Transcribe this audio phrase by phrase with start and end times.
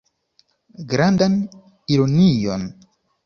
[0.93, 1.35] Grandan
[1.97, 2.65] ironion.